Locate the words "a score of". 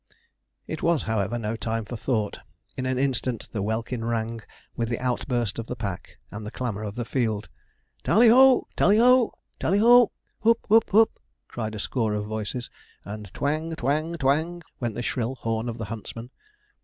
11.75-12.25